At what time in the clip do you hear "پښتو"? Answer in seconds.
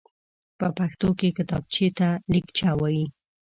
0.77-1.09